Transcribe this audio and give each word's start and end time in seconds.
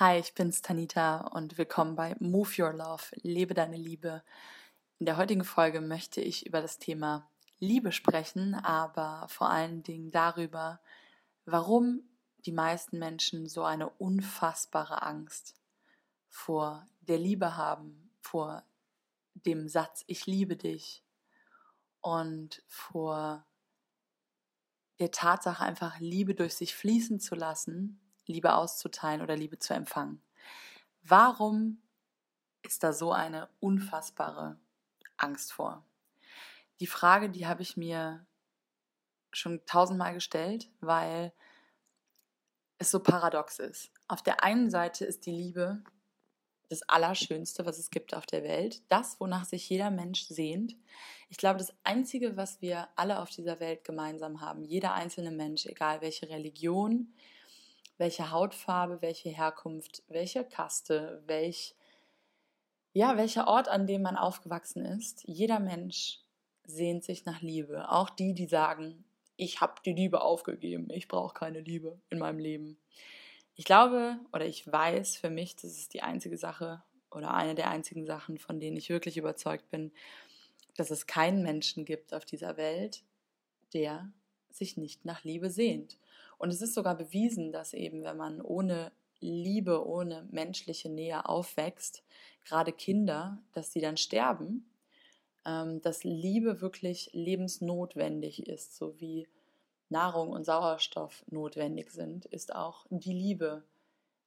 Hi, 0.00 0.20
ich 0.20 0.32
bin's 0.32 0.62
Tanita 0.62 1.22
und 1.22 1.58
willkommen 1.58 1.96
bei 1.96 2.14
Move 2.20 2.50
Your 2.56 2.72
Love, 2.72 3.02
lebe 3.22 3.52
deine 3.52 3.76
Liebe. 3.76 4.22
In 5.00 5.06
der 5.06 5.16
heutigen 5.16 5.42
Folge 5.42 5.80
möchte 5.80 6.20
ich 6.20 6.46
über 6.46 6.62
das 6.62 6.78
Thema 6.78 7.28
Liebe 7.58 7.90
sprechen, 7.90 8.54
aber 8.54 9.26
vor 9.28 9.50
allen 9.50 9.82
Dingen 9.82 10.12
darüber, 10.12 10.80
warum 11.46 12.04
die 12.46 12.52
meisten 12.52 13.00
Menschen 13.00 13.48
so 13.48 13.64
eine 13.64 13.90
unfassbare 13.90 15.02
Angst 15.02 15.56
vor 16.28 16.86
der 17.00 17.18
Liebe 17.18 17.56
haben, 17.56 18.12
vor 18.20 18.62
dem 19.34 19.68
Satz 19.68 20.04
Ich 20.06 20.26
liebe 20.26 20.54
dich 20.54 21.02
und 22.02 22.62
vor 22.68 23.44
der 25.00 25.10
Tatsache 25.10 25.64
einfach 25.64 25.98
Liebe 25.98 26.36
durch 26.36 26.54
sich 26.54 26.76
fließen 26.76 27.18
zu 27.18 27.34
lassen 27.34 28.00
Liebe 28.28 28.54
auszuteilen 28.54 29.22
oder 29.22 29.36
Liebe 29.36 29.58
zu 29.58 29.74
empfangen. 29.74 30.22
Warum 31.02 31.82
ist 32.62 32.82
da 32.82 32.92
so 32.92 33.12
eine 33.12 33.48
unfassbare 33.60 34.58
Angst 35.16 35.52
vor? 35.52 35.84
Die 36.80 36.86
Frage, 36.86 37.30
die 37.30 37.46
habe 37.46 37.62
ich 37.62 37.76
mir 37.76 38.26
schon 39.32 39.64
tausendmal 39.66 40.14
gestellt, 40.14 40.70
weil 40.80 41.32
es 42.78 42.90
so 42.90 43.00
paradox 43.00 43.58
ist. 43.58 43.90
Auf 44.06 44.22
der 44.22 44.42
einen 44.44 44.70
Seite 44.70 45.04
ist 45.04 45.26
die 45.26 45.32
Liebe 45.32 45.82
das 46.68 46.82
Allerschönste, 46.82 47.64
was 47.64 47.78
es 47.78 47.90
gibt 47.90 48.14
auf 48.14 48.26
der 48.26 48.42
Welt, 48.42 48.82
das, 48.90 49.18
wonach 49.20 49.44
sich 49.44 49.68
jeder 49.68 49.90
Mensch 49.90 50.24
sehnt. 50.24 50.76
Ich 51.30 51.38
glaube, 51.38 51.58
das 51.58 51.72
Einzige, 51.82 52.36
was 52.36 52.60
wir 52.60 52.88
alle 52.94 53.20
auf 53.20 53.30
dieser 53.30 53.58
Welt 53.58 53.84
gemeinsam 53.84 54.40
haben, 54.40 54.64
jeder 54.64 54.92
einzelne 54.92 55.30
Mensch, 55.30 55.66
egal 55.66 56.02
welche 56.02 56.28
Religion, 56.28 57.14
welche 57.98 58.30
Hautfarbe, 58.30 59.02
welche 59.02 59.28
Herkunft, 59.28 60.02
welche 60.08 60.44
Kaste, 60.44 61.22
welch, 61.26 61.74
ja, 62.92 63.16
welcher 63.16 63.48
Ort, 63.48 63.68
an 63.68 63.86
dem 63.86 64.02
man 64.02 64.16
aufgewachsen 64.16 64.84
ist. 64.84 65.24
Jeder 65.24 65.60
Mensch 65.60 66.20
sehnt 66.64 67.04
sich 67.04 67.24
nach 67.24 67.42
Liebe. 67.42 67.90
Auch 67.90 68.08
die, 68.10 68.34
die 68.34 68.46
sagen, 68.46 69.04
ich 69.36 69.60
habe 69.60 69.74
die 69.84 69.92
Liebe 69.92 70.20
aufgegeben, 70.20 70.88
ich 70.90 71.08
brauche 71.08 71.34
keine 71.34 71.60
Liebe 71.60 72.00
in 72.10 72.18
meinem 72.18 72.38
Leben. 72.38 72.78
Ich 73.54 73.64
glaube 73.64 74.18
oder 74.32 74.46
ich 74.46 74.70
weiß 74.70 75.16
für 75.16 75.30
mich, 75.30 75.56
das 75.56 75.72
ist 75.72 75.94
die 75.94 76.02
einzige 76.02 76.38
Sache 76.38 76.82
oder 77.10 77.34
eine 77.34 77.54
der 77.54 77.70
einzigen 77.70 78.06
Sachen, 78.06 78.38
von 78.38 78.60
denen 78.60 78.76
ich 78.76 78.88
wirklich 78.88 79.16
überzeugt 79.16 79.70
bin, 79.70 79.92
dass 80.76 80.90
es 80.90 81.06
keinen 81.06 81.42
Menschen 81.42 81.84
gibt 81.84 82.14
auf 82.14 82.24
dieser 82.24 82.56
Welt, 82.56 83.02
der 83.72 84.12
sich 84.50 84.76
nicht 84.76 85.04
nach 85.04 85.24
Liebe 85.24 85.50
sehnt. 85.50 85.98
Und 86.38 86.50
es 86.50 86.62
ist 86.62 86.74
sogar 86.74 86.96
bewiesen, 86.96 87.52
dass 87.52 87.74
eben, 87.74 88.04
wenn 88.04 88.16
man 88.16 88.40
ohne 88.40 88.92
Liebe, 89.20 89.86
ohne 89.86 90.26
menschliche 90.30 90.88
Nähe 90.88 91.28
aufwächst, 91.28 92.04
gerade 92.44 92.72
Kinder, 92.72 93.42
dass 93.52 93.72
sie 93.72 93.80
dann 93.80 93.96
sterben, 93.96 94.70
ähm, 95.44 95.82
dass 95.82 96.04
Liebe 96.04 96.60
wirklich 96.60 97.10
lebensnotwendig 97.12 98.46
ist, 98.46 98.76
so 98.76 98.98
wie 99.00 99.28
Nahrung 99.88 100.30
und 100.30 100.44
Sauerstoff 100.44 101.24
notwendig 101.28 101.90
sind, 101.90 102.26
ist 102.26 102.54
auch 102.54 102.86
die 102.90 103.12
Liebe 103.12 103.64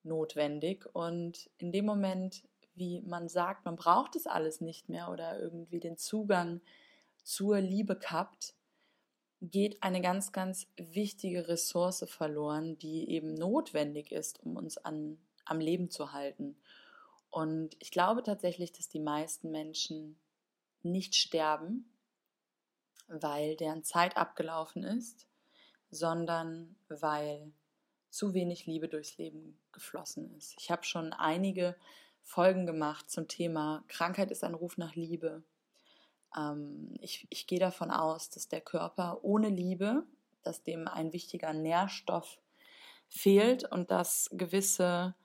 notwendig. 0.03 0.87
Und 0.93 1.49
in 1.57 1.71
dem 1.71 1.85
Moment, 1.85 2.43
wie 2.75 3.01
man 3.01 3.29
sagt, 3.29 3.65
man 3.65 3.75
braucht 3.75 4.15
es 4.15 4.27
alles 4.27 4.59
nicht 4.59 4.89
mehr 4.89 5.09
oder 5.09 5.39
irgendwie 5.39 5.79
den 5.79 5.97
Zugang 5.97 6.61
zur 7.23 7.59
Liebe 7.59 7.95
kappt, 7.95 8.55
geht 9.41 9.81
eine 9.81 10.01
ganz, 10.01 10.31
ganz 10.31 10.67
wichtige 10.77 11.47
Ressource 11.47 12.05
verloren, 12.07 12.77
die 12.77 13.09
eben 13.09 13.33
notwendig 13.33 14.11
ist, 14.11 14.39
um 14.43 14.55
uns 14.55 14.77
an, 14.77 15.17
am 15.45 15.59
Leben 15.59 15.89
zu 15.89 16.13
halten. 16.13 16.55
Und 17.31 17.75
ich 17.79 17.91
glaube 17.91 18.23
tatsächlich, 18.23 18.71
dass 18.71 18.87
die 18.87 18.99
meisten 18.99 19.51
Menschen 19.51 20.19
nicht 20.83 21.15
sterben, 21.15 21.89
weil 23.07 23.55
deren 23.55 23.83
Zeit 23.83 24.15
abgelaufen 24.15 24.83
ist, 24.83 25.27
sondern 25.89 26.75
weil 26.87 27.51
zu 28.09 28.33
wenig 28.33 28.65
Liebe 28.65 28.87
durchs 28.87 29.17
Leben 29.17 29.57
geflossen 29.71 30.35
ist. 30.37 30.55
Ich 30.59 30.69
habe 30.69 30.83
schon 30.83 31.13
einige 31.13 31.75
Folgen 32.23 32.65
gemacht 32.65 33.09
zum 33.09 33.27
Thema 33.27 33.83
Krankheit 33.87 34.31
ist 34.31 34.43
ein 34.43 34.53
Ruf 34.53 34.77
nach 34.77 34.95
Liebe. 34.95 35.43
Ähm, 36.37 36.93
ich, 37.01 37.27
ich 37.29 37.47
gehe 37.47 37.59
davon 37.59 37.91
aus, 37.91 38.29
dass 38.29 38.47
der 38.47 38.61
Körper 38.61 39.19
ohne 39.23 39.49
Liebe, 39.49 40.03
dass 40.43 40.63
dem 40.63 40.87
ein 40.87 41.13
wichtiger 41.13 41.53
Nährstoff 41.53 42.39
fehlt 43.09 43.69
und 43.71 43.91
dass 43.91 44.29
gewisse 44.31 45.15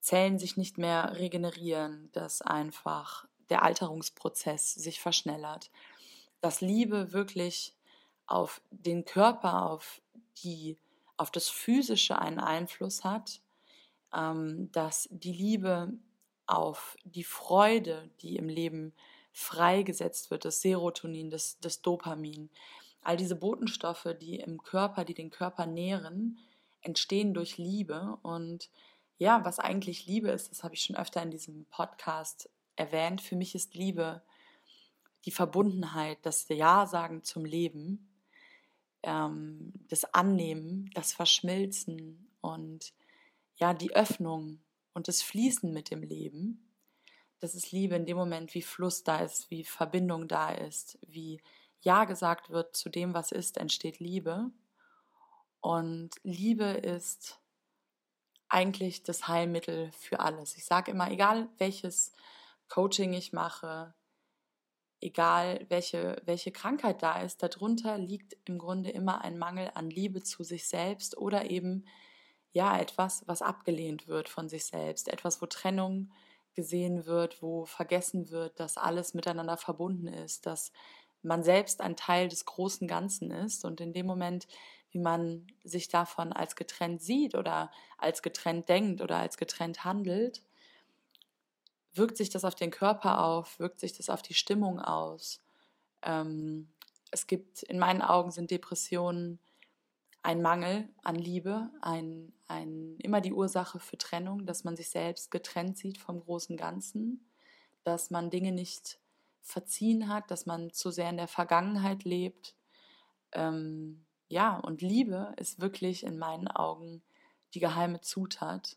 Zellen 0.00 0.38
sich 0.38 0.56
nicht 0.56 0.78
mehr 0.78 1.18
regenerieren, 1.18 2.10
dass 2.12 2.42
einfach 2.42 3.26
der 3.50 3.62
Alterungsprozess 3.62 4.74
sich 4.74 5.00
verschnellert, 5.00 5.70
dass 6.40 6.60
Liebe 6.60 7.12
wirklich 7.12 7.74
auf 8.26 8.62
den 8.70 9.04
Körper, 9.04 9.70
auf 9.70 10.00
die, 10.42 10.78
auf 11.16 11.30
das 11.30 11.48
Physische 11.48 12.18
einen 12.18 12.38
Einfluss 12.38 13.04
hat, 13.04 13.42
ähm, 14.14 14.70
dass 14.72 15.08
die 15.10 15.32
Liebe 15.32 15.92
auf 16.46 16.96
die 17.04 17.24
Freude, 17.24 18.10
die 18.22 18.36
im 18.36 18.48
Leben 18.48 18.94
freigesetzt 19.32 20.30
wird, 20.30 20.44
das 20.44 20.60
Serotonin, 20.60 21.30
das, 21.30 21.58
das 21.60 21.82
Dopamin. 21.82 22.50
All 23.02 23.16
diese 23.16 23.36
Botenstoffe, 23.36 24.08
die 24.20 24.36
im 24.36 24.62
Körper, 24.62 25.04
die 25.04 25.14
den 25.14 25.30
Körper 25.30 25.66
nähren, 25.66 26.38
entstehen 26.82 27.34
durch 27.34 27.58
Liebe. 27.58 28.18
Und 28.22 28.70
ja, 29.18 29.44
was 29.44 29.58
eigentlich 29.58 30.06
Liebe 30.06 30.30
ist, 30.30 30.50
das 30.50 30.64
habe 30.64 30.74
ich 30.74 30.82
schon 30.82 30.96
öfter 30.96 31.22
in 31.22 31.30
diesem 31.30 31.64
Podcast 31.66 32.50
erwähnt. 32.76 33.20
Für 33.20 33.36
mich 33.36 33.54
ist 33.54 33.74
Liebe 33.74 34.22
die 35.24 35.30
Verbundenheit, 35.30 36.18
das 36.22 36.48
Ja-Sagen 36.48 37.24
zum 37.24 37.44
Leben, 37.44 38.08
ähm, 39.02 39.72
das 39.88 40.04
Annehmen, 40.14 40.90
das 40.94 41.12
Verschmilzen 41.12 42.28
und 42.40 42.92
ja, 43.56 43.74
die 43.74 43.94
Öffnung 43.94 44.60
und 44.94 45.08
das 45.08 45.22
Fließen 45.22 45.72
mit 45.72 45.90
dem 45.90 46.02
Leben 46.02 46.69
das 47.40 47.54
ist 47.54 47.72
Liebe 47.72 47.96
in 47.96 48.06
dem 48.06 48.16
Moment, 48.16 48.54
wie 48.54 48.62
Fluss 48.62 49.02
da 49.02 49.18
ist, 49.20 49.50
wie 49.50 49.64
Verbindung 49.64 50.28
da 50.28 50.50
ist, 50.50 50.98
wie 51.06 51.42
Ja 51.80 52.04
gesagt 52.04 52.50
wird 52.50 52.76
zu 52.76 52.90
dem, 52.90 53.14
was 53.14 53.32
ist, 53.32 53.56
entsteht 53.56 53.98
Liebe. 53.98 54.50
Und 55.60 56.10
Liebe 56.22 56.64
ist 56.64 57.40
eigentlich 58.48 59.02
das 59.02 59.26
Heilmittel 59.28 59.90
für 59.92 60.20
alles. 60.20 60.56
Ich 60.56 60.64
sage 60.64 60.90
immer, 60.90 61.10
egal 61.10 61.48
welches 61.58 62.12
Coaching 62.68 63.14
ich 63.14 63.32
mache, 63.32 63.94
egal 65.00 65.64
welche, 65.68 66.20
welche 66.24 66.52
Krankheit 66.52 67.02
da 67.02 67.22
ist, 67.22 67.42
darunter 67.42 67.96
liegt 67.96 68.36
im 68.44 68.58
Grunde 68.58 68.90
immer 68.90 69.22
ein 69.22 69.38
Mangel 69.38 69.70
an 69.74 69.88
Liebe 69.88 70.22
zu 70.22 70.44
sich 70.44 70.68
selbst 70.68 71.16
oder 71.16 71.50
eben 71.50 71.86
ja 72.52 72.78
etwas, 72.78 73.26
was 73.26 73.42
abgelehnt 73.42 74.08
wird 74.08 74.28
von 74.28 74.48
sich 74.48 74.66
selbst, 74.66 75.08
etwas, 75.08 75.40
wo 75.40 75.46
Trennung 75.46 76.10
gesehen 76.54 77.06
wird, 77.06 77.42
wo 77.42 77.64
vergessen 77.64 78.30
wird, 78.30 78.58
dass 78.58 78.76
alles 78.76 79.14
miteinander 79.14 79.56
verbunden 79.56 80.08
ist, 80.08 80.46
dass 80.46 80.72
man 81.22 81.42
selbst 81.42 81.80
ein 81.80 81.96
Teil 81.96 82.28
des 82.28 82.44
großen 82.44 82.88
Ganzen 82.88 83.30
ist 83.30 83.64
und 83.64 83.80
in 83.80 83.92
dem 83.92 84.06
Moment, 84.06 84.46
wie 84.90 84.98
man 84.98 85.46
sich 85.62 85.88
davon 85.88 86.32
als 86.32 86.56
getrennt 86.56 87.02
sieht 87.02 87.34
oder 87.34 87.70
als 87.98 88.22
getrennt 88.22 88.68
denkt 88.68 89.00
oder 89.00 89.18
als 89.18 89.36
getrennt 89.36 89.84
handelt, 89.84 90.42
wirkt 91.92 92.16
sich 92.16 92.30
das 92.30 92.44
auf 92.44 92.54
den 92.54 92.70
Körper 92.70 93.24
auf, 93.24 93.58
wirkt 93.58 93.80
sich 93.80 93.92
das 93.92 94.08
auf 94.08 94.22
die 94.22 94.34
Stimmung 94.34 94.80
aus. 94.80 95.40
Ähm, 96.02 96.68
es 97.10 97.26
gibt, 97.26 97.62
in 97.64 97.78
meinen 97.78 98.02
Augen 98.02 98.30
sind 98.30 98.50
Depressionen 98.50 99.38
ein 100.22 100.42
Mangel 100.42 100.88
an 101.02 101.14
Liebe, 101.14 101.70
ein, 101.80 102.32
ein, 102.46 102.96
immer 102.98 103.20
die 103.20 103.32
Ursache 103.32 103.80
für 103.80 103.96
Trennung, 103.96 104.46
dass 104.46 104.64
man 104.64 104.76
sich 104.76 104.90
selbst 104.90 105.30
getrennt 105.30 105.78
sieht 105.78 105.98
vom 105.98 106.20
großen 106.20 106.56
Ganzen, 106.56 107.30
dass 107.84 108.10
man 108.10 108.30
Dinge 108.30 108.52
nicht 108.52 108.98
verziehen 109.40 110.08
hat, 110.08 110.30
dass 110.30 110.46
man 110.46 110.72
zu 110.72 110.90
sehr 110.90 111.08
in 111.08 111.16
der 111.16 111.28
Vergangenheit 111.28 112.04
lebt. 112.04 112.54
Ähm, 113.32 114.04
ja, 114.28 114.58
und 114.58 114.82
Liebe 114.82 115.34
ist 115.38 115.60
wirklich 115.60 116.04
in 116.04 116.18
meinen 116.18 116.48
Augen 116.48 117.02
die 117.54 117.60
geheime 117.60 118.00
Zutat, 118.00 118.76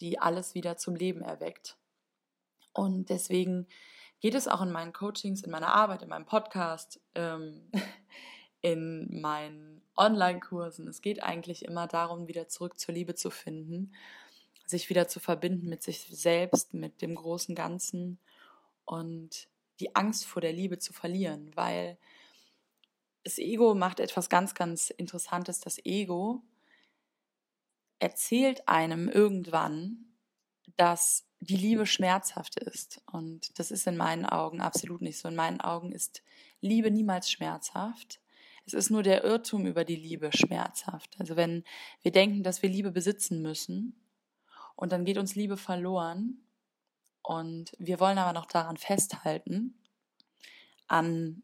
die 0.00 0.18
alles 0.18 0.54
wieder 0.54 0.76
zum 0.76 0.94
Leben 0.94 1.22
erweckt. 1.22 1.78
Und 2.72 3.08
deswegen 3.08 3.66
geht 4.20 4.34
es 4.34 4.48
auch 4.48 4.62
in 4.62 4.70
meinen 4.70 4.92
Coachings, 4.92 5.42
in 5.42 5.50
meiner 5.50 5.74
Arbeit, 5.74 6.02
in 6.02 6.08
meinem 6.08 6.26
Podcast, 6.26 7.00
ähm, 7.14 7.70
in 8.60 9.20
meinen 9.20 9.81
Online-Kursen. 9.96 10.88
Es 10.88 11.02
geht 11.02 11.22
eigentlich 11.22 11.64
immer 11.64 11.86
darum, 11.86 12.28
wieder 12.28 12.48
zurück 12.48 12.78
zur 12.78 12.94
Liebe 12.94 13.14
zu 13.14 13.30
finden, 13.30 13.92
sich 14.66 14.88
wieder 14.88 15.08
zu 15.08 15.20
verbinden 15.20 15.68
mit 15.68 15.82
sich 15.82 16.00
selbst, 16.10 16.74
mit 16.74 17.02
dem 17.02 17.14
großen 17.14 17.54
Ganzen 17.54 18.18
und 18.84 19.48
die 19.80 19.94
Angst 19.94 20.26
vor 20.26 20.40
der 20.40 20.52
Liebe 20.52 20.78
zu 20.78 20.92
verlieren, 20.92 21.50
weil 21.54 21.98
das 23.24 23.38
Ego 23.38 23.74
macht 23.74 24.00
etwas 24.00 24.28
ganz, 24.28 24.54
ganz 24.54 24.90
Interessantes. 24.90 25.60
Das 25.60 25.78
Ego 25.84 26.42
erzählt 27.98 28.68
einem 28.68 29.08
irgendwann, 29.08 30.06
dass 30.76 31.24
die 31.40 31.56
Liebe 31.56 31.86
schmerzhaft 31.86 32.56
ist. 32.56 33.02
Und 33.10 33.58
das 33.58 33.70
ist 33.70 33.86
in 33.86 33.96
meinen 33.96 34.26
Augen 34.26 34.60
absolut 34.60 35.02
nicht 35.02 35.18
so. 35.18 35.28
In 35.28 35.36
meinen 35.36 35.60
Augen 35.60 35.92
ist 35.92 36.22
Liebe 36.60 36.90
niemals 36.90 37.30
schmerzhaft. 37.30 38.21
Es 38.64 38.74
ist 38.74 38.90
nur 38.90 39.02
der 39.02 39.24
Irrtum 39.24 39.66
über 39.66 39.84
die 39.84 39.96
Liebe 39.96 40.30
schmerzhaft. 40.32 41.16
Also 41.18 41.36
wenn 41.36 41.64
wir 42.02 42.12
denken, 42.12 42.42
dass 42.42 42.62
wir 42.62 42.68
Liebe 42.68 42.92
besitzen 42.92 43.42
müssen 43.42 43.96
und 44.76 44.92
dann 44.92 45.04
geht 45.04 45.18
uns 45.18 45.34
Liebe 45.34 45.56
verloren 45.56 46.44
und 47.22 47.72
wir 47.78 48.00
wollen 48.00 48.18
aber 48.18 48.32
noch 48.32 48.46
daran 48.46 48.76
festhalten, 48.76 49.74
an 50.86 51.42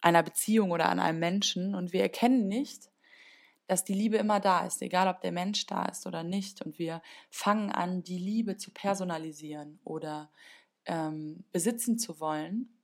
einer 0.00 0.22
Beziehung 0.22 0.70
oder 0.70 0.88
an 0.88 0.98
einem 0.98 1.18
Menschen 1.18 1.74
und 1.74 1.92
wir 1.92 2.02
erkennen 2.02 2.48
nicht, 2.48 2.90
dass 3.70 3.84
die 3.84 3.94
Liebe 3.94 4.16
immer 4.16 4.40
da 4.40 4.66
ist, 4.66 4.82
egal 4.82 5.06
ob 5.06 5.20
der 5.20 5.30
Mensch 5.30 5.64
da 5.66 5.84
ist 5.84 6.04
oder 6.04 6.24
nicht. 6.24 6.60
Und 6.60 6.80
wir 6.80 7.00
fangen 7.30 7.70
an, 7.70 8.02
die 8.02 8.18
Liebe 8.18 8.56
zu 8.56 8.72
personalisieren 8.72 9.78
oder 9.84 10.32
ähm, 10.86 11.44
besitzen 11.52 11.96
zu 11.96 12.18
wollen. 12.18 12.79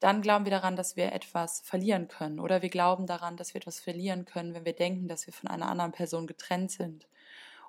Dann 0.00 0.22
glauben 0.22 0.44
wir 0.44 0.50
daran, 0.50 0.76
dass 0.76 0.96
wir 0.96 1.12
etwas 1.12 1.60
verlieren 1.60 2.08
können. 2.08 2.40
Oder 2.40 2.62
wir 2.62 2.68
glauben 2.68 3.06
daran, 3.06 3.36
dass 3.36 3.54
wir 3.54 3.60
etwas 3.60 3.80
verlieren 3.80 4.24
können, 4.24 4.54
wenn 4.54 4.64
wir 4.64 4.74
denken, 4.74 5.08
dass 5.08 5.26
wir 5.26 5.32
von 5.32 5.48
einer 5.48 5.68
anderen 5.68 5.92
Person 5.92 6.26
getrennt 6.26 6.70
sind. 6.70 7.06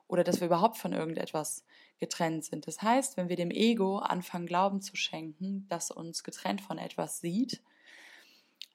Oder 0.08 0.24
dass 0.24 0.40
wir 0.40 0.48
überhaupt 0.48 0.78
von 0.78 0.94
irgendetwas 0.94 1.64
getrennt 1.98 2.44
sind. 2.46 2.68
Das 2.68 2.82
heißt, 2.82 3.18
wenn 3.18 3.30
wir 3.30 3.36
dem 3.36 3.52
Ego 3.52 4.00
anfangen, 4.00 4.46
Glauben 4.46 4.82
zu 4.82 4.96
schenken, 4.96 5.66
das 5.70 5.92
uns 5.92 6.24
getrennt 6.24 6.62
von 6.62 6.78
etwas 6.78 7.22
sieht, 7.22 7.62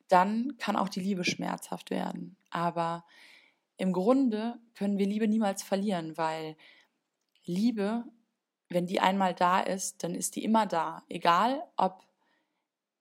dann 0.08 0.56
kann 0.58 0.76
auch 0.76 0.88
die 0.88 1.00
Liebe 1.00 1.24
schmerzhaft 1.24 1.90
werden. 1.90 2.36
Aber 2.50 3.04
im 3.76 3.92
Grunde 3.92 4.58
können 4.74 4.98
wir 4.98 5.06
Liebe 5.06 5.28
niemals 5.28 5.62
verlieren, 5.62 6.16
weil 6.16 6.56
Liebe, 7.44 8.04
wenn 8.68 8.86
die 8.86 9.00
einmal 9.00 9.34
da 9.34 9.60
ist, 9.60 10.02
dann 10.02 10.14
ist 10.14 10.36
die 10.36 10.44
immer 10.44 10.66
da. 10.66 11.02
Egal, 11.08 11.62
ob 11.76 12.04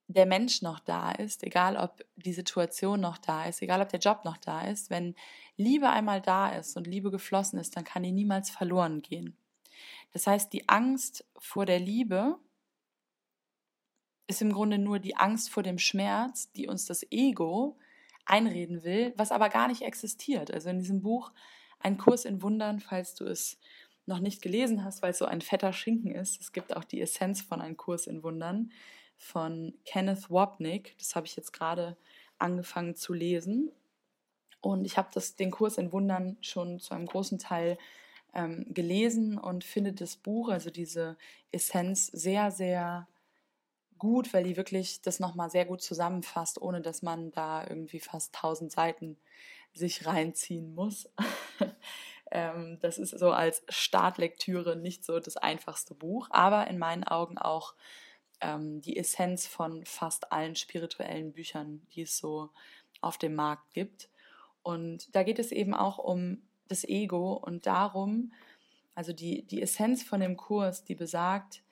der 0.09 0.25
Mensch 0.25 0.63
noch 0.63 0.79
da 0.79 1.11
ist, 1.11 1.43
egal 1.43 1.77
ob 1.77 2.03
die 2.15 2.33
Situation 2.33 2.99
noch 2.99 3.19
da 3.19 3.45
ist, 3.45 3.61
egal 3.61 3.79
ob 3.79 3.89
der 3.89 3.99
Job 3.99 4.25
noch 4.25 4.37
da 4.37 4.63
ist, 4.63 4.89
wenn 4.89 5.15
Liebe 5.55 5.87
einmal 5.87 6.19
da 6.19 6.49
ist 6.49 6.75
und 6.75 6.87
Liebe 6.87 7.11
geflossen 7.11 7.59
ist, 7.59 7.77
dann 7.77 7.83
kann 7.83 8.01
die 8.01 8.11
niemals 8.11 8.49
verloren 8.49 9.03
gehen. 9.03 9.37
Das 10.11 10.25
heißt, 10.25 10.51
die 10.51 10.67
Angst 10.67 11.25
vor 11.37 11.67
der 11.67 11.79
Liebe 11.79 12.39
ist 14.25 14.41
im 14.41 14.51
Grunde 14.51 14.79
nur 14.79 14.97
die 14.97 15.15
Angst 15.15 15.51
vor 15.51 15.61
dem 15.61 15.77
Schmerz, 15.77 16.51
die 16.53 16.67
uns 16.67 16.85
das 16.85 17.05
Ego 17.11 17.77
einreden 18.25 18.83
will, 18.83 19.13
was 19.15 19.31
aber 19.31 19.49
gar 19.49 19.67
nicht 19.67 19.83
existiert. 19.83 20.51
Also 20.51 20.69
in 20.69 20.79
diesem 20.79 21.01
Buch 21.01 21.31
Ein 21.77 21.97
Kurs 21.99 22.25
in 22.25 22.41
Wundern, 22.41 22.79
falls 22.79 23.13
du 23.13 23.25
es 23.25 23.59
noch 24.07 24.19
nicht 24.19 24.41
gelesen 24.41 24.83
hast, 24.83 25.03
weil 25.03 25.11
es 25.11 25.19
so 25.19 25.25
ein 25.25 25.41
fetter 25.41 25.71
Schinken 25.71 26.11
ist. 26.11 26.41
Es 26.41 26.51
gibt 26.51 26.75
auch 26.75 26.83
die 26.83 26.99
Essenz 26.99 27.41
von 27.41 27.61
Ein 27.61 27.77
Kurs 27.77 28.07
in 28.07 28.23
Wundern 28.23 28.71
von 29.19 29.73
Kenneth 29.85 30.31
Wapnick. 30.31 30.97
Das 30.97 31.15
habe 31.15 31.27
ich 31.27 31.35
jetzt 31.35 31.53
gerade 31.53 31.97
angefangen 32.39 32.95
zu 32.95 33.13
lesen. 33.13 33.71
Und 34.61 34.85
ich 34.85 34.97
habe 34.97 35.09
den 35.37 35.51
Kurs 35.51 35.77
in 35.77 35.91
Wundern 35.91 36.37
schon 36.41 36.79
zu 36.79 36.93
einem 36.95 37.05
großen 37.05 37.37
Teil 37.37 37.77
ähm, 38.33 38.65
gelesen 38.69 39.37
und 39.37 39.63
finde 39.63 39.93
das 39.93 40.15
Buch, 40.15 40.49
also 40.49 40.69
diese 40.69 41.17
Essenz, 41.51 42.07
sehr, 42.07 42.51
sehr 42.51 43.07
gut, 43.97 44.33
weil 44.33 44.45
die 44.45 44.57
wirklich 44.57 45.01
das 45.01 45.19
nochmal 45.19 45.49
sehr 45.49 45.65
gut 45.65 45.81
zusammenfasst, 45.81 46.61
ohne 46.61 46.81
dass 46.81 47.01
man 47.01 47.31
da 47.31 47.65
irgendwie 47.67 47.99
fast 47.99 48.33
tausend 48.33 48.71
Seiten 48.71 49.17
sich 49.73 50.05
reinziehen 50.05 50.73
muss. 50.73 51.09
ähm, 52.31 52.77
das 52.81 52.97
ist 52.97 53.11
so 53.11 53.31
als 53.31 53.63
Startlektüre 53.69 54.75
nicht 54.75 55.03
so 55.03 55.19
das 55.19 55.37
einfachste 55.37 55.93
Buch, 55.93 56.27
aber 56.31 56.67
in 56.67 56.77
meinen 56.77 57.03
Augen 57.03 57.37
auch 57.37 57.75
ähm, 58.41 58.81
die 58.81 58.97
Essenz 58.97 59.47
von 59.47 59.85
fast 59.85 60.31
allen 60.31 60.55
spirituellen 60.55 61.33
Büchern, 61.33 61.81
die 61.93 62.01
es 62.01 62.17
so 62.17 62.49
auf 63.01 63.17
dem 63.17 63.35
Markt 63.35 63.73
gibt. 63.73 64.09
Und 64.63 65.13
da 65.15 65.23
geht 65.23 65.39
es 65.39 65.51
eben 65.51 65.73
auch 65.73 65.97
um 65.97 66.41
das 66.67 66.83
Ego 66.83 67.33
und 67.33 67.65
darum, 67.65 68.33
also 68.95 69.13
die, 69.13 69.43
die 69.43 69.61
Essenz 69.61 70.03
von 70.03 70.19
dem 70.19 70.37
Kurs, 70.37 70.83
die 70.83 70.95
besagt, 70.95 71.63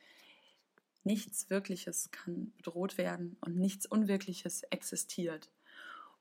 nichts 1.04 1.50
Wirkliches 1.50 2.12
kann 2.12 2.54
bedroht 2.58 2.98
werden 2.98 3.38
und 3.42 3.58
nichts 3.58 3.86
Unwirkliches 3.86 4.64
existiert. 4.64 5.52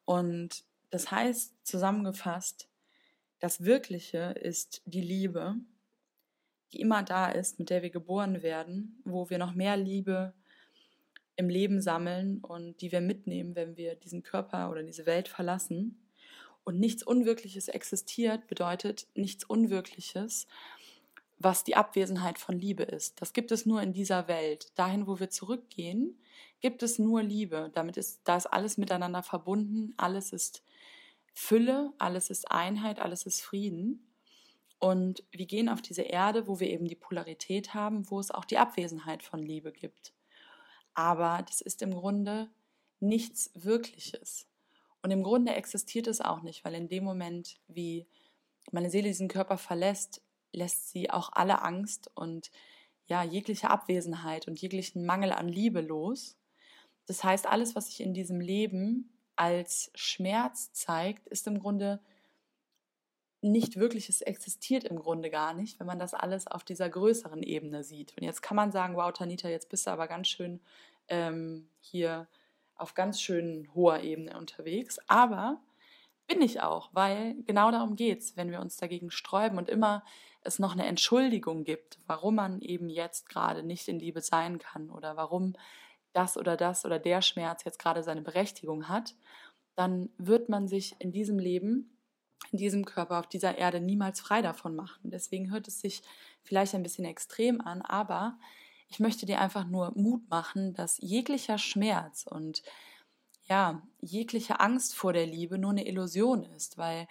Und 0.05 0.65
das 0.91 1.11
heißt 1.11 1.55
zusammengefasst, 1.67 2.69
das 3.41 3.65
Wirkliche 3.65 4.35
ist 4.41 4.83
die 4.87 5.01
Liebe, 5.01 5.57
die 6.73 6.81
immer 6.81 7.03
da 7.03 7.29
ist, 7.29 7.59
mit 7.59 7.71
der 7.71 7.83
wir 7.83 7.91
geboren 7.91 8.43
werden, 8.43 9.01
wo 9.05 9.31
wir 9.31 9.39
noch 9.39 9.55
mehr 9.55 9.77
Liebe 9.77 10.33
im 11.37 11.49
Leben 11.49 11.81
sammeln 11.81 12.39
und 12.41 12.81
die 12.81 12.93
wir 12.93 13.01
mitnehmen, 13.01 13.55
wenn 13.55 13.77
wir 13.77 13.95
diesen 13.95 14.23
Körper 14.23 14.71
oder 14.71 14.83
diese 14.83 15.07
Welt 15.07 15.29
verlassen. 15.29 16.01
Und 16.65 16.81
nichts 16.81 17.03
Unwirkliches 17.03 17.69
existiert, 17.69 18.47
bedeutet 18.49 19.07
nichts 19.15 19.45
Unwirkliches 19.45 20.49
was 21.39 21.65
die 21.65 21.77
Abwesenheit 21.77 22.39
von 22.39 22.59
Liebe 22.59 22.83
ist. 22.83 23.21
Das 23.21 23.33
gibt 23.33 23.53
es 23.53 23.67
nur 23.67 23.83
in 23.83 23.93
dieser 23.93 24.29
Welt. 24.29 24.73
Dahin, 24.75 25.07
wo 25.07 25.21
wir 25.21 25.31
zurückgehen, 25.31 26.19
gibt 26.61 26.83
es 26.83 26.99
nur 26.99 27.23
Liebe. 27.23 27.71
Damit 27.75 27.97
ist, 27.97 28.21
da 28.25 28.37
ist 28.37 28.47
alles 28.47 28.79
miteinander 28.79 29.23
verbunden, 29.23 29.93
alles 29.97 30.33
ist 30.33 30.63
Fülle, 31.35 31.93
alles 31.99 32.31
ist 32.31 32.51
Einheit, 32.51 32.99
alles 32.99 33.27
ist 33.27 33.43
Frieden. 33.43 34.06
Und 34.79 35.25
wir 35.31 35.47
gehen 35.47 35.69
auf 35.69 35.81
diese 35.81 36.03
Erde, 36.03 36.47
wo 36.47 36.61
wir 36.61 36.69
eben 36.69 36.87
die 36.87 36.97
Polarität 36.97 37.73
haben, 37.75 38.11
wo 38.11 38.21
es 38.21 38.31
auch 38.31 38.45
die 38.45 38.59
Abwesenheit 38.59 39.23
von 39.23 39.43
Liebe 39.43 39.73
gibt. 39.73 40.13
Aber 40.95 41.43
das 41.47 41.61
ist 41.61 41.83
im 41.83 41.95
Grunde 41.95 42.51
nichts 43.01 43.51
Wirkliches. 43.55 44.49
Und 45.03 45.11
im 45.11 45.23
Grunde 45.23 45.55
existiert 45.55 46.07
es 46.07 46.21
auch 46.21 46.43
nicht, 46.43 46.65
weil 46.65 46.75
in 46.75 46.89
dem 46.89 47.05
Moment, 47.05 47.59
wie 47.69 48.07
meine 48.73 48.91
Seele 48.91 49.09
diesen 49.09 49.29
Körper 49.29 49.57
verlässt, 49.59 50.23
lässt 50.53 50.91
sie 50.91 51.11
auch 51.11 51.31
alle 51.33 51.63
Angst 51.63 52.11
und 52.15 52.51
ja, 53.07 53.23
jegliche 53.23 53.71
Abwesenheit 53.71 54.49
und 54.49 54.61
jeglichen 54.61 55.07
Mangel 55.07 55.33
an 55.33 55.49
Liebe 55.49 55.81
los. 55.81 56.37
Das 57.07 57.23
heißt, 57.23 57.47
alles, 57.47 57.77
was 57.77 57.87
sich 57.87 58.01
in 58.01 58.15
diesem 58.15 58.41
Leben 58.41 59.17
als 59.37 59.93
Schmerz 59.95 60.73
zeigt, 60.73 61.29
ist 61.29 61.47
im 61.47 61.61
Grunde 61.61 62.01
nicht 63.51 63.77
wirklich, 63.77 64.09
es 64.09 64.23
existiert 64.23 64.85
im 64.85 64.99
Grunde 64.99 65.31
gar 65.31 65.55
nicht, 65.55 65.79
wenn 65.81 65.87
man 65.87 65.99
das 65.99 66.15
alles 66.15 66.47
auf 66.47 66.65
dieser 66.65 66.89
größeren 66.89 67.43
Ebene 67.43 67.85
sieht. 67.85 68.17
Und 68.17 68.25
jetzt 68.25 68.43
kann 68.43 68.57
man 68.57 68.73
sagen, 68.73 68.97
wow, 68.97 69.13
Tanita, 69.13 69.49
jetzt 69.49 69.69
bist 69.69 69.87
du 69.87 69.91
aber 69.91 70.09
ganz 70.09 70.29
schön 70.29 70.61
ähm, 71.09 71.69
hier 71.81 72.29
auf 72.77 72.95
ganz 72.95 73.21
schön 73.21 73.69
hoher 73.75 74.01
Ebene 74.01 74.39
unterwegs. 74.39 74.99
Aber 75.07 75.61
bin 76.27 76.43
ich 76.43 76.61
auch, 76.61 76.91
weil 76.93 77.37
genau 77.47 77.71
darum 77.71 77.97
geht 77.97 78.21
es, 78.21 78.37
wenn 78.37 78.51
wir 78.51 78.61
uns 78.61 78.77
dagegen 78.77 79.11
sträuben 79.11 79.59
und 79.59 79.69
immer 79.69 80.05
es 80.43 80.59
noch 80.59 80.73
eine 80.73 80.87
Entschuldigung 80.87 81.65
gibt, 81.65 81.99
warum 82.07 82.37
man 82.37 82.61
eben 82.61 82.89
jetzt 82.89 83.29
gerade 83.29 83.63
nicht 83.63 83.89
in 83.89 83.99
Liebe 83.99 84.21
sein 84.21 84.59
kann 84.59 84.91
oder 84.91 85.17
warum 85.17 85.55
das 86.13 86.37
oder 86.37 86.57
das 86.57 86.85
oder 86.85 86.99
der 86.99 87.23
Schmerz 87.23 87.65
jetzt 87.65 87.79
gerade 87.79 88.03
seine 88.03 88.23
Berechtigung 88.23 88.89
hat, 88.89 89.15
dann 89.75 90.09
wird 90.17 90.49
man 90.49 90.69
sich 90.69 90.97
in 90.99 91.13
diesem 91.13 91.39
Leben, 91.39 91.96
in 92.53 92.59
diesem 92.59 92.85
Körper, 92.85 93.19
auf 93.19 93.27
dieser 93.27 93.59
Erde 93.59 93.81
niemals 93.81 94.21
frei 94.21 94.43
davon 94.43 94.77
machen. 94.77 95.11
Deswegen 95.11 95.51
hört 95.51 95.69
es 95.69 95.81
sich 95.81 96.03
vielleicht 96.43 96.75
ein 96.75 96.83
bisschen 96.83 97.05
extrem 97.05 97.61
an, 97.61 97.83
aber 97.83 98.39
ich 98.89 99.01
möchte 99.01 99.27
dir 99.27 99.41
einfach 99.41 99.67
nur 99.67 99.93
Mut 99.97 100.29
machen, 100.31 100.75
dass 100.75 100.99
jeglicher 100.99 101.59
Schmerz 101.59 102.27
und 102.27 102.63
ja, 103.49 103.83
jegliche 104.01 104.61
Angst 104.61 104.95
vor 104.95 105.13
der 105.13 105.27
Liebe 105.27 105.59
nur 105.59 105.71
eine 105.71 105.87
Illusion 105.87 106.45
ist, 106.45 106.79
weil 106.79 107.07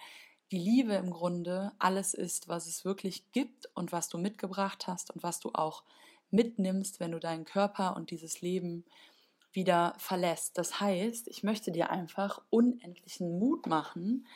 die 0.50 0.58
Liebe 0.58 0.94
im 0.94 1.10
Grunde 1.10 1.72
alles 1.78 2.14
ist, 2.14 2.48
was 2.48 2.66
es 2.66 2.84
wirklich 2.84 3.32
gibt 3.32 3.68
und 3.74 3.92
was 3.92 4.08
du 4.08 4.18
mitgebracht 4.18 4.86
hast 4.86 5.10
und 5.10 5.22
was 5.22 5.40
du 5.40 5.50
auch 5.54 5.82
mitnimmst, 6.30 7.00
wenn 7.00 7.12
du 7.12 7.20
deinen 7.20 7.44
Körper 7.44 7.96
und 7.96 8.10
dieses 8.10 8.40
Leben 8.40 8.84
wieder 9.52 9.94
verlässt. 9.98 10.58
Das 10.58 10.80
heißt, 10.80 11.28
ich 11.28 11.42
möchte 11.42 11.72
dir 11.72 11.90
einfach 11.90 12.42
unendlichen 12.50 13.38
Mut 13.38 13.66
machen, 13.66 14.26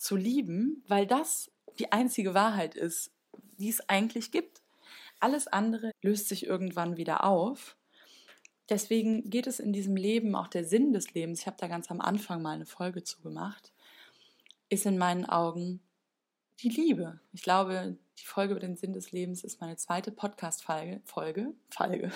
zu 0.00 0.16
lieben, 0.16 0.82
weil 0.88 1.06
das 1.06 1.50
die 1.78 1.92
einzige 1.92 2.34
Wahrheit 2.34 2.74
ist, 2.74 3.12
die 3.58 3.68
es 3.68 3.88
eigentlich 3.88 4.32
gibt. 4.32 4.62
Alles 5.20 5.46
andere 5.46 5.92
löst 6.02 6.28
sich 6.28 6.46
irgendwann 6.46 6.96
wieder 6.96 7.24
auf. 7.24 7.76
Deswegen 8.68 9.28
geht 9.28 9.46
es 9.46 9.60
in 9.60 9.72
diesem 9.72 9.96
Leben 9.96 10.34
auch 10.34 10.48
der 10.48 10.64
Sinn 10.64 10.92
des 10.92 11.12
Lebens. 11.12 11.40
Ich 11.40 11.46
habe 11.46 11.56
da 11.58 11.68
ganz 11.68 11.90
am 11.90 12.00
Anfang 12.00 12.40
mal 12.40 12.52
eine 12.52 12.66
Folge 12.66 13.02
zu 13.02 13.20
gemacht 13.20 13.72
ist 14.70 14.86
in 14.86 14.96
meinen 14.96 15.26
Augen 15.26 15.80
die 16.60 16.68
Liebe. 16.68 17.20
Ich 17.32 17.42
glaube, 17.42 17.96
die 18.18 18.24
Folge 18.24 18.52
über 18.52 18.60
den 18.60 18.76
Sinn 18.76 18.92
des 18.92 19.10
Lebens 19.12 19.42
ist 19.42 19.60
meine 19.60 19.76
zweite 19.76 20.12
Podcast-Folge. 20.12 21.00
Folge, 21.04 21.52
Folge. 21.70 22.12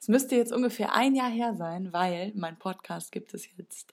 Es 0.00 0.08
müsste 0.08 0.34
jetzt 0.34 0.52
ungefähr 0.52 0.94
ein 0.94 1.14
Jahr 1.14 1.30
her 1.30 1.54
sein, 1.54 1.92
weil 1.92 2.32
mein 2.34 2.58
Podcast 2.58 3.12
gibt 3.12 3.34
es 3.34 3.46
jetzt 3.56 3.92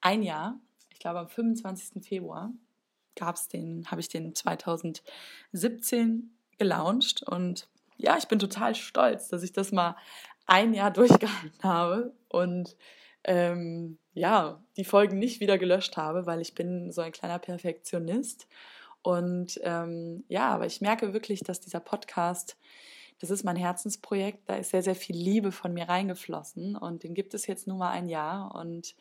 ein 0.00 0.22
Jahr. 0.22 0.58
Ich 0.90 0.98
glaube 0.98 1.20
am 1.20 1.28
25. 1.28 2.04
Februar. 2.04 2.52
Gab's 3.16 3.48
den, 3.48 3.90
habe 3.90 4.00
ich 4.00 4.08
den 4.08 4.34
2017 4.34 6.30
gelauncht 6.58 7.22
und 7.24 7.68
ja, 7.96 8.16
ich 8.18 8.28
bin 8.28 8.38
total 8.38 8.74
stolz, 8.74 9.28
dass 9.28 9.42
ich 9.42 9.52
das 9.52 9.72
mal 9.72 9.96
ein 10.46 10.74
Jahr 10.74 10.90
durchgehalten 10.92 11.62
habe 11.62 12.14
und 12.28 12.76
ähm, 13.24 13.98
ja, 14.14 14.62
die 14.76 14.84
Folgen 14.84 15.18
nicht 15.18 15.40
wieder 15.40 15.58
gelöscht 15.58 15.96
habe, 15.96 16.26
weil 16.26 16.40
ich 16.40 16.54
bin 16.54 16.92
so 16.92 17.02
ein 17.02 17.12
kleiner 17.12 17.38
Perfektionist. 17.38 18.46
Und 19.02 19.60
ähm, 19.62 20.24
ja, 20.28 20.48
aber 20.48 20.66
ich 20.66 20.80
merke 20.80 21.12
wirklich, 21.12 21.40
dass 21.40 21.60
dieser 21.60 21.80
Podcast, 21.80 22.56
das 23.20 23.30
ist 23.30 23.44
mein 23.44 23.56
Herzensprojekt, 23.56 24.48
da 24.48 24.56
ist 24.56 24.70
sehr, 24.70 24.82
sehr 24.82 24.94
viel 24.94 25.16
Liebe 25.16 25.52
von 25.52 25.72
mir 25.72 25.88
reingeflossen 25.88 26.76
und 26.76 27.02
den 27.02 27.14
gibt 27.14 27.34
es 27.34 27.46
jetzt 27.46 27.66
nur 27.66 27.76
mal 27.76 27.90
ein 27.90 28.08
Jahr. 28.08 28.54
Und 28.54 28.94